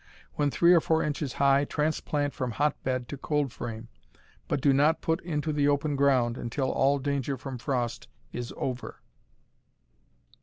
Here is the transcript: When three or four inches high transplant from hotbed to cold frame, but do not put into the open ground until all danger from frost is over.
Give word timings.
When 0.33 0.49
three 0.49 0.73
or 0.73 0.79
four 0.81 1.03
inches 1.03 1.33
high 1.33 1.63
transplant 1.63 2.33
from 2.33 2.53
hotbed 2.53 3.07
to 3.09 3.17
cold 3.19 3.53
frame, 3.53 3.87
but 4.47 4.59
do 4.59 4.73
not 4.73 4.99
put 5.01 5.21
into 5.21 5.53
the 5.53 5.67
open 5.67 5.95
ground 5.95 6.39
until 6.39 6.71
all 6.71 6.97
danger 6.97 7.37
from 7.37 7.59
frost 7.59 8.07
is 8.33 8.51
over. 8.57 9.03